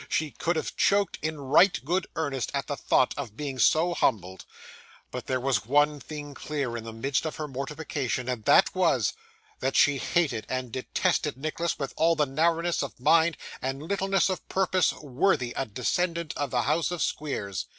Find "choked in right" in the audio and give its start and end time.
0.75-1.79